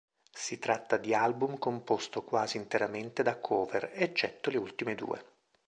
Si 0.33 0.57
tratta 0.57 0.97
di 0.97 1.13
album 1.13 1.59
composto 1.59 2.23
quasi 2.23 2.57
interamente 2.57 3.21
da 3.21 3.37
cover, 3.37 3.91
eccetto 3.93 4.49
le 4.49 4.57
ultime 4.57 4.95
due. 4.95 5.25